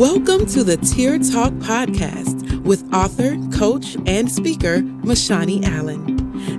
[0.00, 6.16] Welcome to the Tear Talk Podcast with author, coach, and speaker MaShani Allen.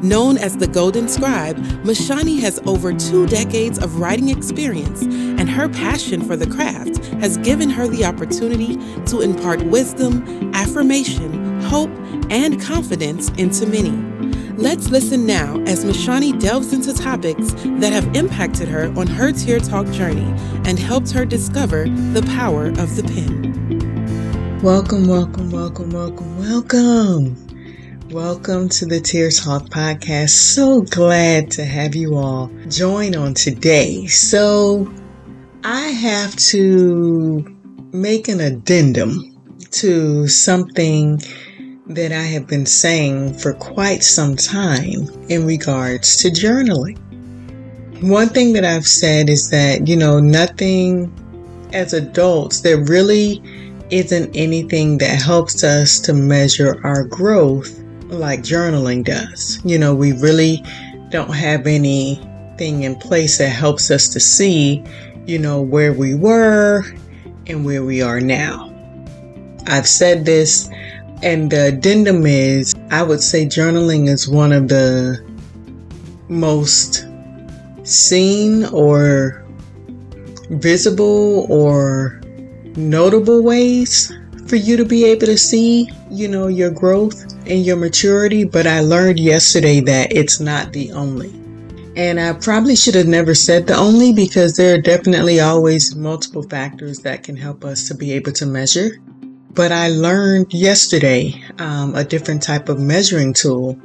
[0.08, 5.68] Known as the Golden Scribe, MaShani has over two decades of writing experience, and her
[5.68, 11.90] passion for the craft has given her the opportunity to impart wisdom, affirmation, hope,
[12.30, 14.21] and confidence into many.
[14.62, 19.60] Let's listen now as MaShani delves into topics that have impacted her on her Tear
[19.60, 20.32] Talk journey
[20.66, 24.60] and helped her discover the power of the pen.
[24.62, 28.10] Welcome, welcome, welcome, welcome, welcome.
[28.12, 30.30] Welcome to the Tear Talk podcast.
[30.30, 34.06] So glad to have you all join on today.
[34.06, 34.94] So,
[35.64, 37.44] I have to
[37.94, 39.36] make an addendum
[39.72, 41.20] to something
[41.88, 46.98] that I have been saying for quite some time in regards to journaling.
[48.04, 51.12] One thing that I've said is that, you know, nothing
[51.74, 53.42] as adults, there really
[53.90, 59.60] isn't anything that helps us to measure our growth like journaling does.
[59.64, 60.64] You know, we really
[61.10, 64.84] don't have anything in place that helps us to see,
[65.26, 66.84] you know, where we were
[67.48, 68.68] and where we are now.
[69.68, 70.70] I've said this
[71.24, 75.24] and the addendum is I would say journaling is one of the
[76.30, 77.06] most
[77.84, 79.46] seen or
[80.50, 82.22] visible or
[82.76, 84.12] notable ways
[84.48, 88.44] for you to be able to see, you know, your growth and your maturity.
[88.44, 91.30] But I learned yesterday that it's not the only.
[91.96, 96.44] And I probably should have never said the only because there are definitely always multiple
[96.44, 98.98] factors that can help us to be able to measure.
[99.54, 103.78] But I learned yesterday um, a different type of measuring tool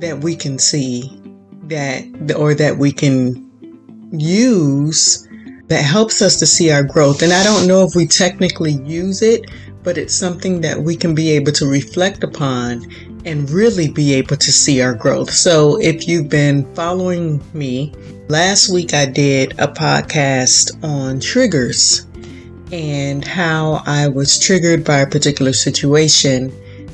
[0.00, 1.20] that we can see
[1.64, 2.04] that,
[2.36, 3.48] or that we can
[4.10, 5.28] use
[5.68, 7.22] that helps us to see our growth.
[7.22, 9.48] And I don't know if we technically use it,
[9.84, 12.84] but it's something that we can be able to reflect upon
[13.24, 15.30] and really be able to see our growth.
[15.30, 17.94] So if you've been following me,
[18.28, 22.06] last week I did a podcast on triggers
[22.72, 26.50] and how I was triggered by a particular situation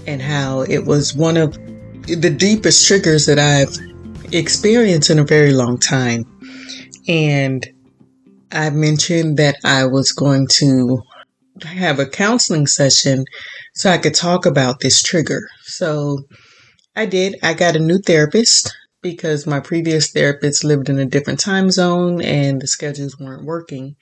[0.07, 1.55] and how it was one of
[2.07, 3.77] the deepest triggers that I've
[4.35, 6.27] experienced in a very long time.
[7.07, 7.65] And
[8.51, 11.03] I mentioned that I was going to
[11.63, 13.25] have a counseling session
[13.75, 15.49] so I could talk about this trigger.
[15.63, 16.25] So
[16.97, 17.37] I did.
[17.43, 22.21] I got a new therapist because my previous therapist lived in a different time zone
[22.21, 23.95] and the schedules weren't working.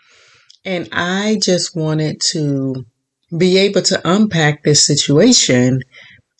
[0.66, 2.84] And I just wanted to
[3.38, 5.80] be able to unpack this situation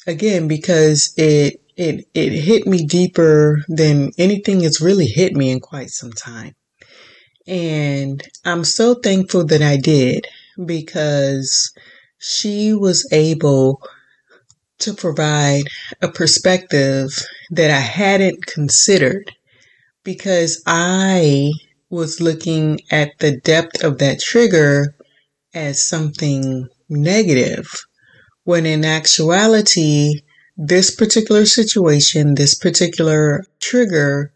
[0.06, 5.60] again because it it it hit me deeper than anything has really hit me in
[5.60, 6.54] quite some time.
[7.46, 10.26] And I'm so thankful that I did
[10.64, 11.72] because
[12.18, 13.80] she was able
[14.80, 15.64] to provide
[16.02, 17.10] a perspective
[17.50, 19.30] that I hadn't considered
[20.02, 21.52] because I
[21.90, 24.94] was looking at the depth of that trigger
[25.54, 27.66] as something negative,
[28.44, 30.22] when in actuality,
[30.56, 34.32] this particular situation, this particular trigger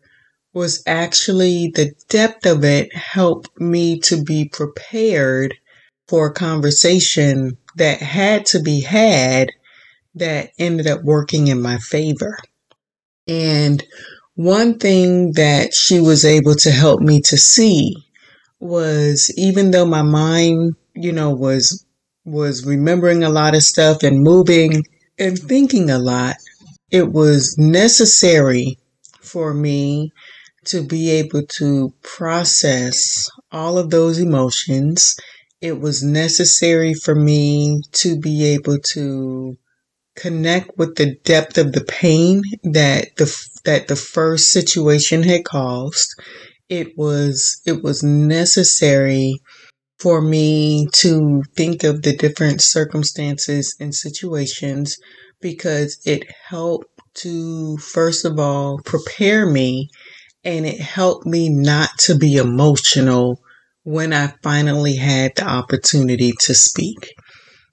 [0.53, 5.55] was actually the depth of it helped me to be prepared
[6.09, 9.49] for a conversation that had to be had
[10.15, 12.37] that ended up working in my favor.
[13.28, 13.84] And
[14.43, 17.95] one thing that she was able to help me to see
[18.59, 21.84] was even though my mind, you know, was
[22.25, 24.83] was remembering a lot of stuff and moving
[25.19, 26.37] and thinking a lot,
[26.91, 28.79] it was necessary
[29.21, 30.11] for me
[30.65, 35.17] to be able to process all of those emotions.
[35.61, 39.59] It was necessary for me to be able to
[40.17, 43.27] connect with the depth of the pain that the
[43.65, 46.09] that the first situation had caused.
[46.69, 49.35] It was it was necessary
[49.99, 54.96] for me to think of the different circumstances and situations
[55.40, 59.88] because it helped to first of all prepare me
[60.44, 63.38] and it helped me not to be emotional
[63.82, 67.12] when I finally had the opportunity to speak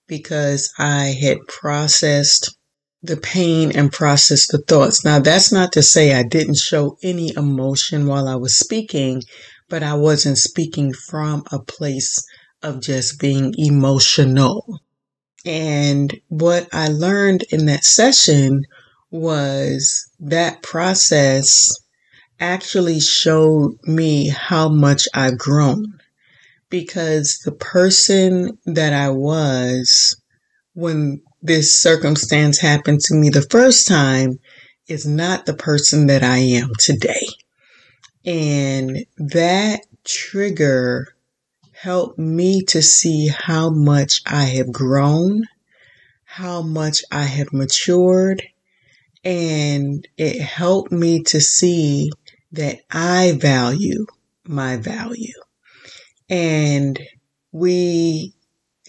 [0.08, 2.57] because I had processed
[3.04, 5.06] the pain and process the thoughts.
[5.06, 9.24] Now, that's not to say I didn't show any emotion while I was speaking,
[9.70, 12.26] but I wasn't speaking from a place
[12.64, 14.80] of just being emotional.
[15.46, 18.64] And what I learned in that session
[19.12, 21.72] was that process
[22.40, 26.00] actually showed me how much I've grown
[26.70, 30.22] because the person that I was
[30.74, 34.40] when this circumstance happened to me the first time
[34.88, 37.26] is not the person that I am today.
[38.26, 41.16] And that trigger
[41.72, 45.44] helped me to see how much I have grown,
[46.26, 48.44] how much I have matured,
[49.24, 52.12] and it helped me to see
[52.52, 54.06] that I value
[54.46, 55.34] my value.
[56.30, 57.00] And
[57.52, 58.34] we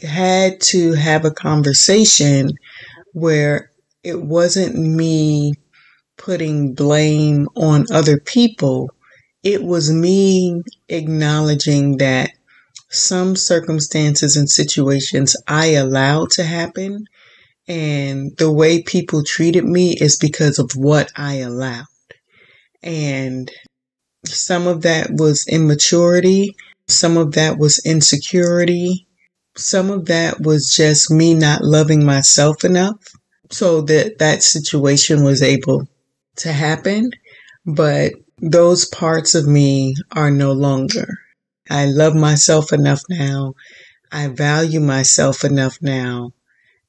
[0.03, 2.51] had to have a conversation
[3.13, 3.71] where
[4.03, 5.55] it wasn't me
[6.17, 8.91] putting blame on other people.
[9.43, 12.31] It was me acknowledging that
[12.91, 17.05] some circumstances and situations I allowed to happen
[17.69, 21.85] and the way people treated me is because of what I allowed.
[22.83, 23.51] And
[24.25, 26.57] some of that was immaturity.
[26.89, 29.08] Some of that was insecurity.
[29.59, 32.97] Some of that was just me not loving myself enough
[33.51, 35.89] so that that situation was able
[36.37, 37.11] to happen.
[37.67, 41.09] But those parts of me are no longer.
[41.69, 43.55] I love myself enough now.
[44.13, 46.33] I value myself enough now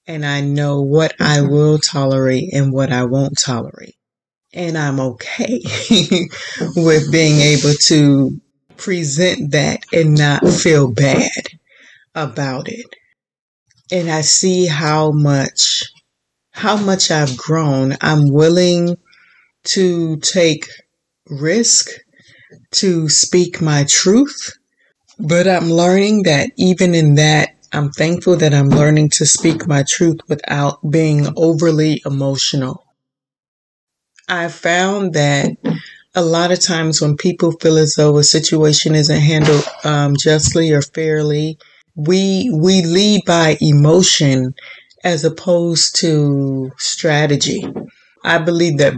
[0.05, 3.95] and I know what I will tolerate and what I won't tolerate.
[4.53, 5.59] And I'm okay
[6.75, 8.39] with being able to
[8.77, 11.58] present that and not feel bad
[12.23, 12.85] about it.
[13.91, 15.83] And I see how much,
[16.51, 17.95] how much I've grown.
[18.01, 18.97] I'm willing
[19.65, 20.67] to take
[21.29, 21.89] risk
[22.71, 24.53] to speak my truth,
[25.19, 29.83] but I'm learning that even in that I'm thankful that I'm learning to speak my
[29.83, 32.83] truth without being overly emotional.
[34.27, 35.51] I found that
[36.15, 40.71] a lot of times when people feel as though a situation isn't handled um, justly
[40.71, 41.59] or fairly,
[41.95, 44.53] we we lead by emotion
[45.03, 47.65] as opposed to strategy.
[48.23, 48.93] I believe that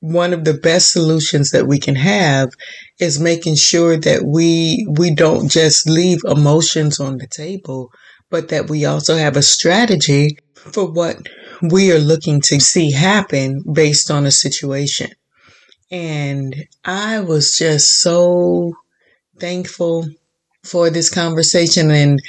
[0.00, 2.50] one of the best solutions that we can have
[2.98, 7.90] is making sure that we we don't just leave emotions on the table
[8.30, 11.18] but that we also have a strategy for what
[11.62, 15.10] we are looking to see happen based on a situation.
[15.90, 16.54] And
[16.84, 18.72] I was just so
[19.38, 20.06] thankful
[20.64, 21.90] for this conversation.
[21.90, 22.20] And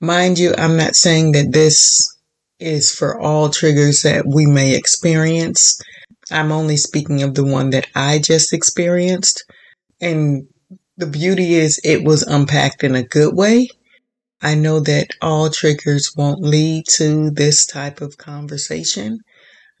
[0.00, 2.16] mind you, I'm not saying that this
[2.58, 5.80] is for all triggers that we may experience.
[6.30, 9.44] I'm only speaking of the one that I just experienced.
[10.00, 10.46] And
[10.96, 13.68] the beauty is it was unpacked in a good way
[14.40, 19.18] I know that all triggers won't lead to this type of conversation,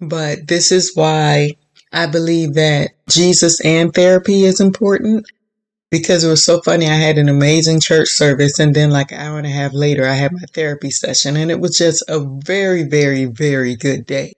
[0.00, 1.52] but this is why
[1.92, 5.26] I believe that Jesus and therapy is important
[5.92, 6.88] because it was so funny.
[6.88, 10.06] I had an amazing church service and then like an hour and a half later,
[10.06, 14.32] I had my therapy session and it was just a very, very, very good day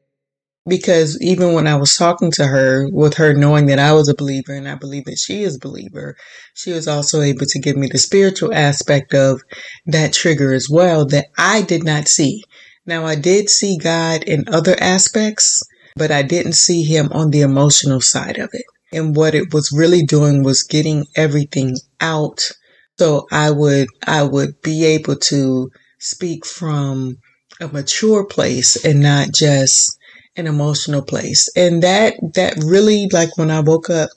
[0.66, 4.16] because even when I was talking to her, with her knowing that I was a
[4.16, 6.16] believer and I believe that she is a believer,
[6.54, 9.40] she was also able to give me the spiritual aspect of
[9.86, 12.42] that trigger as well that I did not see.
[12.84, 15.62] Now, I did see God in other aspects,
[15.94, 18.64] but I didn't see him on the emotional side of it.
[18.94, 22.50] And what it was really doing was getting everything out.
[22.98, 27.16] So I would, I would be able to speak from
[27.60, 29.98] a mature place and not just
[30.36, 31.48] an emotional place.
[31.56, 34.10] And that, that really, like when I woke up,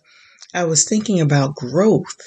[0.54, 2.18] I was thinking about growth,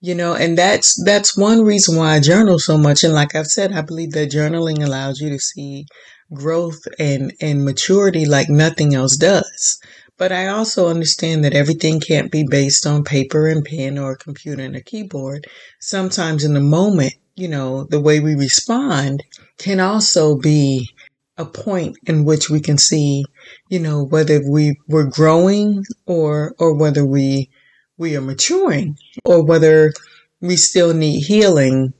[0.00, 3.04] you know, and that's, that's one reason why I journal so much.
[3.04, 5.86] And like I've said, I believe that journaling allows you to see
[6.32, 9.78] growth and, and maturity like nothing else does.
[10.18, 14.16] But I also understand that everything can't be based on paper and pen or a
[14.16, 15.46] computer and a keyboard.
[15.80, 19.22] Sometimes in the moment, you know, the way we respond
[19.58, 20.88] can also be
[21.36, 23.24] a point in which we can see,
[23.68, 27.50] you know, whether we were growing or or whether we
[27.98, 29.92] we are maturing or whether
[30.40, 31.92] we still need healing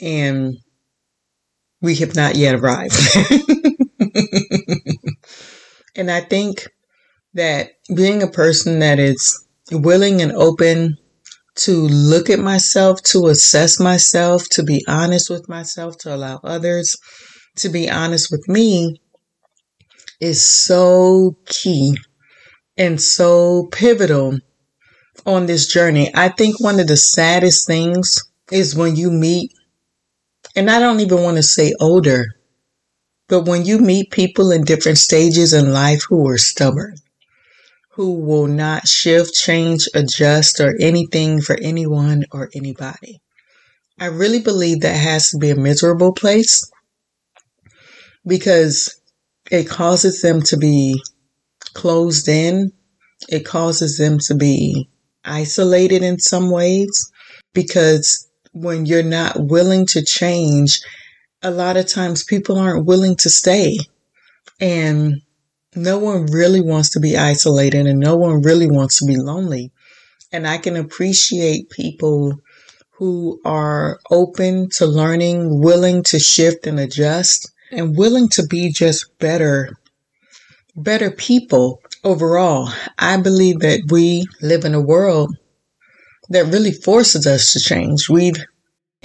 [0.00, 0.56] and
[1.80, 2.94] we have not yet arrived.
[5.96, 6.68] and I think
[7.34, 10.96] that being a person that is willing and open
[11.54, 16.96] to look at myself, to assess myself, to be honest with myself, to allow others
[17.56, 19.00] to be honest with me,
[20.20, 21.96] is so key
[22.78, 24.38] and so pivotal
[25.26, 26.10] on this journey.
[26.14, 28.18] I think one of the saddest things
[28.50, 29.52] is when you meet,
[30.56, 32.26] and I don't even want to say older,
[33.28, 36.96] but when you meet people in different stages in life who are stubborn,
[37.94, 43.20] who will not shift, change, adjust, or anything for anyone or anybody.
[44.00, 46.70] I really believe that has to be a miserable place
[48.26, 48.98] because
[49.50, 51.00] it causes them to be
[51.74, 52.72] closed in.
[53.28, 54.88] It causes them to be
[55.24, 57.12] isolated in some ways
[57.52, 60.80] because when you're not willing to change,
[61.42, 63.78] a lot of times people aren't willing to stay.
[64.60, 65.20] And
[65.74, 69.72] no one really wants to be isolated and no one really wants to be lonely.
[70.30, 72.38] And I can appreciate people
[72.92, 79.18] who are open to learning, willing to shift and adjust, and willing to be just
[79.18, 79.70] better,
[80.76, 82.70] better people overall.
[82.98, 85.34] I believe that we live in a world
[86.28, 88.08] that really forces us to change.
[88.08, 88.36] We've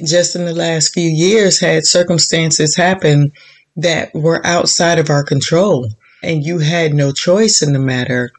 [0.04, 3.32] just in the last few years had circumstances happen
[3.76, 5.90] that were outside of our control
[6.24, 8.32] and you had no choice in the matter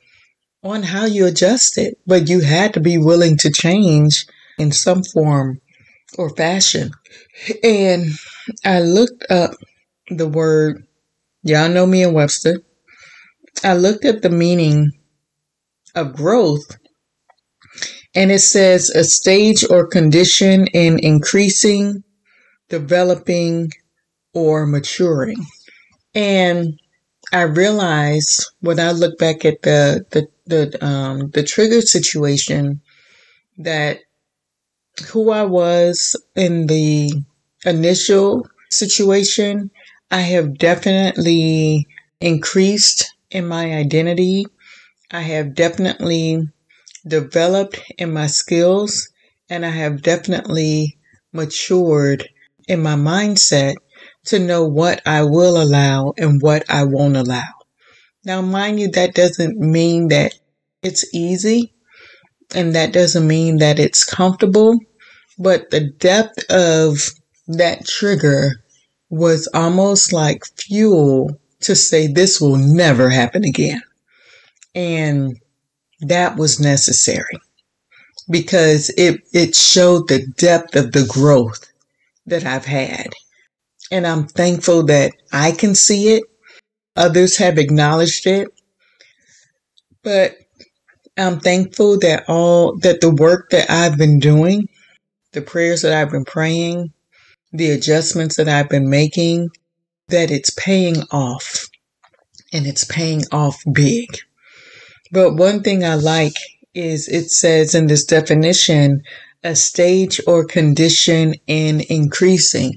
[0.63, 4.27] on how you adjusted, but you had to be willing to change
[4.59, 5.61] in some form
[6.17, 6.91] or fashion.
[7.63, 8.07] And
[8.65, 9.53] I looked up
[10.11, 10.85] the word,
[11.43, 12.61] y'all know me in Webster.
[13.63, 14.93] I looked at the meaning
[15.95, 16.77] of growth
[18.15, 22.03] and it says a stage or condition in increasing,
[22.69, 23.71] developing,
[24.35, 25.45] or maturing.
[26.15, 26.81] And
[27.33, 32.81] I realized when I look back at the the the um, the trigger situation
[33.59, 34.01] that
[35.09, 37.11] who I was in the
[37.65, 39.71] initial situation,
[40.11, 41.87] I have definitely
[42.21, 44.47] increased in my identity.
[45.11, 46.49] I have definitely
[47.07, 49.11] developed in my skills
[49.51, 50.99] and I have definitely
[51.33, 52.29] matured
[52.69, 53.77] in my mindset
[54.27, 57.49] to know what I will allow and what I won't allow.
[58.25, 60.35] Now, mind you, that doesn't mean that
[60.83, 61.73] it's easy
[62.55, 64.79] and that doesn't mean that it's comfortable,
[65.39, 66.99] but the depth of
[67.47, 68.53] that trigger
[69.11, 73.81] was almost like fuel to say this will never happen again.
[74.75, 75.39] And
[76.01, 77.39] that was necessary
[78.31, 81.73] because it, it showed the depth of the growth
[82.27, 83.09] that I've had.
[83.91, 86.25] And I'm thankful that I can see it.
[86.97, 88.49] Others have acknowledged it.
[90.03, 90.37] But
[91.17, 94.69] I'm thankful that all, that the work that I've been doing,
[95.33, 96.93] the prayers that I've been praying,
[97.53, 99.49] the adjustments that I've been making,
[100.09, 101.67] that it's paying off
[102.53, 104.09] and it's paying off big.
[105.13, 106.35] But one thing I like
[106.75, 109.03] is it says in this definition,
[109.45, 112.75] a stage or condition in increasing.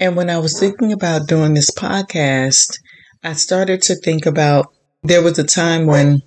[0.00, 2.78] And when I was thinking about doing this podcast,
[3.22, 4.66] I started to think about
[5.02, 6.22] there was a time when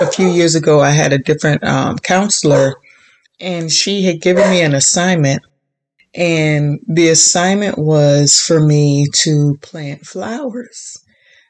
[0.00, 2.74] a few years ago I had a different um, counselor
[3.40, 5.42] and she had given me an assignment.
[6.14, 10.96] And the assignment was for me to plant flowers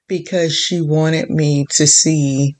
[0.08, 2.54] because she wanted me to see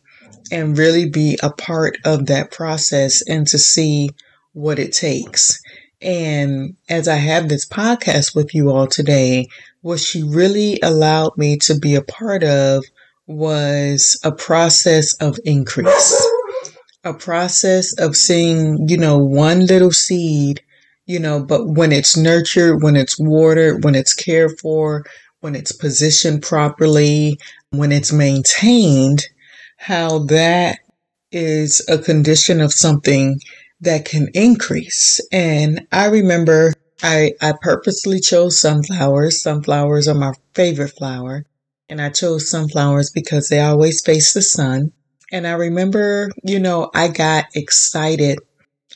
[0.52, 4.10] and really be a part of that process and to see
[4.52, 5.58] what it takes.
[6.02, 9.48] And as I have this podcast with you all today,
[9.80, 12.84] what she really allowed me to be a part of
[13.26, 16.30] was a process of increase,
[17.02, 20.60] a process of seeing, you know, one little seed,
[21.06, 25.04] you know, but when it's nurtured, when it's watered, when it's cared for,
[25.40, 27.38] when it's positioned properly,
[27.70, 29.24] when it's maintained,
[29.78, 30.78] how that
[31.32, 33.38] is a condition of something
[33.80, 35.20] that can increase.
[35.32, 39.42] And I remember I, I purposely chose sunflowers.
[39.42, 41.44] Sunflowers are my favorite flower.
[41.88, 44.92] And I chose sunflowers because they always face the sun.
[45.30, 48.38] And I remember, you know, I got excited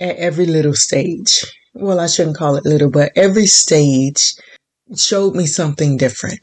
[0.01, 1.45] at every little stage.
[1.75, 4.35] Well, I shouldn't call it little, but every stage
[4.97, 6.41] showed me something different.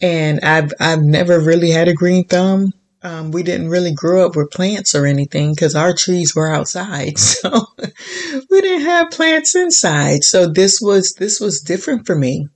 [0.00, 2.72] And I've, I've never really had a green thumb.
[3.04, 7.14] Um, we didn't really grow up with plants or anything because our trees were outside.
[7.18, 7.66] So
[8.50, 10.22] we didn't have plants inside.
[10.22, 12.46] So this was, this was different for me.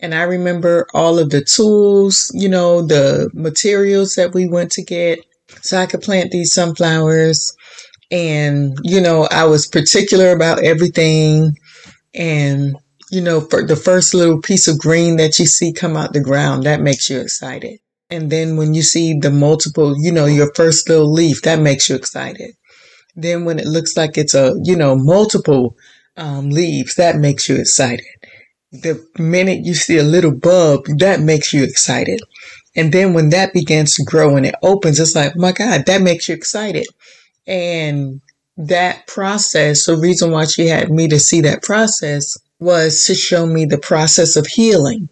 [0.00, 4.82] And I remember all of the tools, you know, the materials that we went to
[4.82, 5.18] get
[5.62, 7.52] so I could plant these sunflowers.
[8.10, 11.56] And, you know, I was particular about everything.
[12.14, 12.76] And,
[13.10, 16.20] you know, for the first little piece of green that you see come out the
[16.20, 17.78] ground, that makes you excited.
[18.10, 21.88] And then when you see the multiple, you know, your first little leaf, that makes
[21.88, 22.56] you excited.
[23.14, 25.76] Then when it looks like it's a, you know, multiple
[26.16, 28.06] um, leaves, that makes you excited.
[28.72, 32.20] The minute you see a little bulb, that makes you excited.
[32.76, 35.86] And then when that begins to grow and it opens, it's like, oh my God,
[35.86, 36.86] that makes you excited.
[37.46, 38.20] And
[38.56, 43.46] that process, the reason why she had me to see that process was to show
[43.46, 45.08] me the process of healing.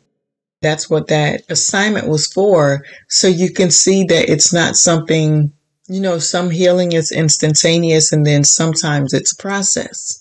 [0.60, 2.84] That's what that assignment was for.
[3.08, 5.52] So you can see that it's not something,
[5.88, 10.20] you know, some healing is instantaneous and then sometimes it's process.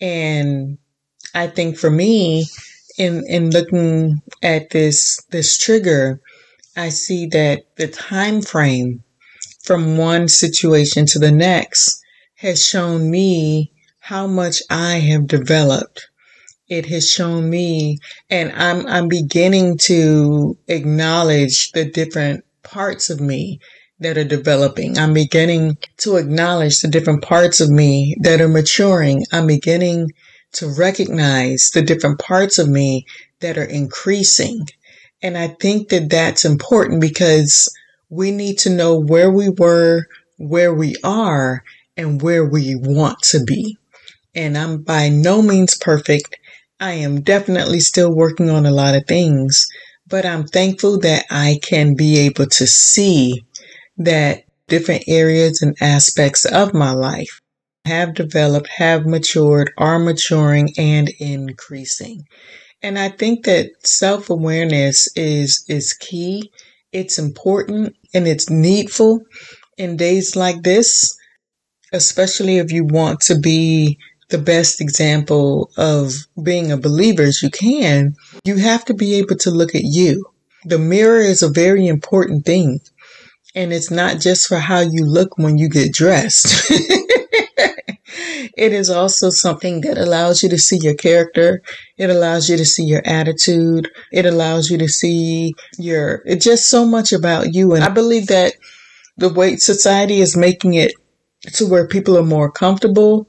[0.00, 0.78] And
[1.34, 2.46] I think for me,
[2.98, 6.20] in, in looking at this, this trigger,
[6.76, 9.04] I see that the time frame
[9.62, 12.00] from one situation to the next
[12.36, 16.09] has shown me how much I have developed.
[16.70, 17.98] It has shown me,
[18.30, 23.60] and I'm, I'm beginning to acknowledge the different parts of me
[23.98, 24.96] that are developing.
[24.96, 29.24] I'm beginning to acknowledge the different parts of me that are maturing.
[29.32, 30.12] I'm beginning
[30.52, 33.04] to recognize the different parts of me
[33.40, 34.66] that are increasing.
[35.22, 37.68] And I think that that's important because
[38.10, 40.06] we need to know where we were,
[40.38, 41.64] where we are,
[41.96, 43.76] and where we want to be.
[44.34, 46.36] And I'm by no means perfect.
[46.80, 49.66] I am definitely still working on a lot of things,
[50.08, 53.44] but I'm thankful that I can be able to see
[53.98, 57.40] that different areas and aspects of my life
[57.86, 62.24] have developed, have matured, are maturing and increasing.
[62.82, 66.50] And I think that self awareness is, is key.
[66.92, 69.20] It's important and it's needful
[69.78, 71.16] in days like this,
[71.92, 73.98] especially if you want to be
[74.30, 78.14] the best example of being a believer as you can.
[78.44, 80.24] You have to be able to look at you.
[80.64, 82.80] The mirror is a very important thing.
[83.54, 86.70] And it's not just for how you look when you get dressed.
[88.56, 91.62] it is also something that allows you to see your character.
[91.96, 93.90] It allows you to see your attitude.
[94.12, 97.74] It allows you to see your, it's just so much about you.
[97.74, 98.54] And I believe that
[99.16, 100.92] the way society is making it
[101.54, 103.26] to where people are more comfortable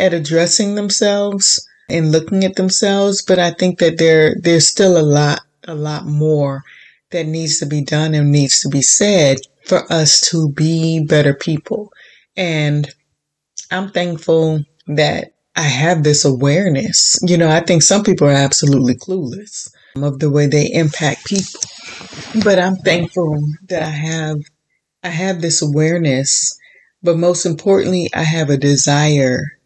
[0.00, 3.22] at addressing themselves and looking at themselves.
[3.22, 6.62] But I think that there, there's still a lot, a lot more
[7.10, 11.34] that needs to be done and needs to be said for us to be better
[11.34, 11.92] people.
[12.36, 12.88] And
[13.70, 17.18] I'm thankful that I have this awareness.
[17.22, 21.60] You know, I think some people are absolutely clueless of the way they impact people.
[22.44, 23.36] But I'm thankful
[23.68, 24.38] that I have
[25.02, 26.58] I have this awareness,
[27.02, 29.58] but most importantly, I have a desire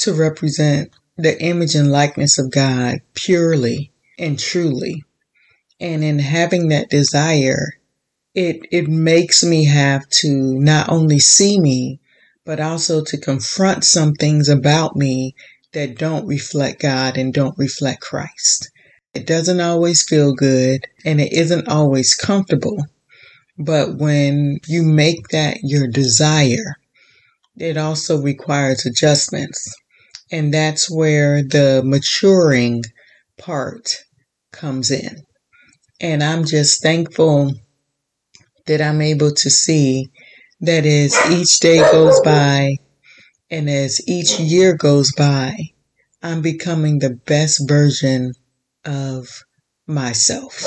[0.00, 5.04] to represent the image and likeness of God purely and truly.
[5.80, 7.74] And in having that desire,
[8.34, 12.00] it it makes me have to not only see me,
[12.44, 15.34] but also to confront some things about me
[15.72, 18.70] that don't reflect God and don't reflect Christ.
[19.14, 22.86] It doesn't always feel good and it isn't always comfortable.
[23.58, 26.76] But when you make that your desire,
[27.56, 29.74] it also requires adjustments.
[30.32, 32.84] And that's where the maturing
[33.38, 33.96] part
[34.52, 35.22] comes in.
[36.00, 37.52] And I'm just thankful
[38.66, 40.10] that I'm able to see
[40.60, 42.76] that as each day goes by
[43.50, 45.56] and as each year goes by,
[46.22, 48.32] I'm becoming the best version
[48.84, 49.26] of
[49.86, 50.64] myself.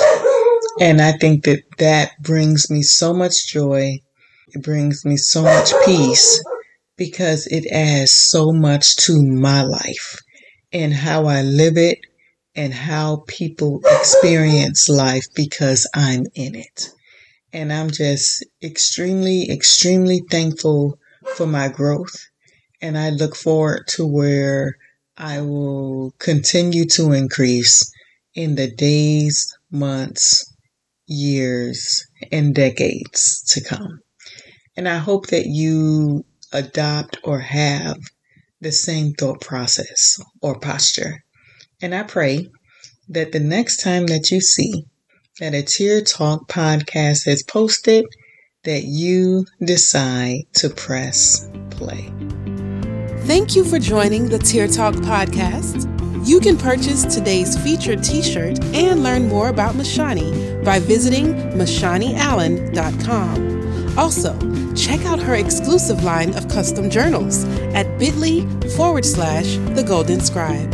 [0.80, 3.98] And I think that that brings me so much joy.
[4.48, 6.42] It brings me so much peace
[6.96, 10.18] because it adds so much to my life
[10.72, 11.98] and how I live it
[12.54, 16.90] and how people experience life because I'm in it.
[17.52, 20.98] And I'm just extremely, extremely thankful
[21.36, 22.14] for my growth.
[22.80, 24.76] And I look forward to where
[25.16, 27.90] I will continue to increase
[28.34, 30.52] in the days, months,
[31.06, 34.00] years, and decades to come.
[34.76, 37.98] And I hope that you adopt or have
[38.60, 41.22] the same thought process or posture.
[41.82, 42.48] And I pray
[43.08, 44.86] that the next time that you see
[45.40, 48.06] that a Tear Talk podcast is posted,
[48.62, 52.12] that you decide to press play.
[53.26, 55.90] Thank you for joining the Tear Talk podcast.
[56.26, 63.53] You can purchase today's featured t shirt and learn more about MaShani by visiting MashaniAllen.com.
[63.96, 64.36] Also,
[64.74, 68.40] check out her exclusive line of custom journals at bit.ly
[68.76, 70.72] forward slash the golden scribe.